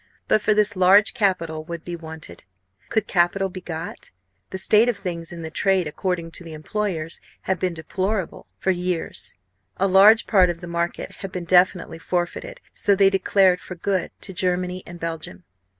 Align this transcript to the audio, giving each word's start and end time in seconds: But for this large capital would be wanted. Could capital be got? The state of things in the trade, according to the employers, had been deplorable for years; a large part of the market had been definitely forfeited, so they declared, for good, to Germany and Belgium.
But 0.27 0.41
for 0.41 0.55
this 0.55 0.75
large 0.75 1.13
capital 1.13 1.63
would 1.65 1.85
be 1.85 1.95
wanted. 1.95 2.43
Could 2.89 3.05
capital 3.05 3.49
be 3.49 3.61
got? 3.61 4.09
The 4.49 4.57
state 4.57 4.89
of 4.89 4.97
things 4.97 5.31
in 5.31 5.43
the 5.43 5.51
trade, 5.51 5.85
according 5.85 6.31
to 6.31 6.43
the 6.43 6.53
employers, 6.53 7.21
had 7.41 7.59
been 7.59 7.75
deplorable 7.75 8.47
for 8.57 8.71
years; 8.71 9.35
a 9.77 9.85
large 9.87 10.25
part 10.25 10.49
of 10.49 10.59
the 10.59 10.65
market 10.65 11.11
had 11.17 11.31
been 11.31 11.45
definitely 11.45 11.99
forfeited, 11.99 12.59
so 12.73 12.95
they 12.95 13.11
declared, 13.11 13.59
for 13.59 13.75
good, 13.75 14.09
to 14.21 14.33
Germany 14.33 14.81
and 14.87 14.99
Belgium. 14.99 15.43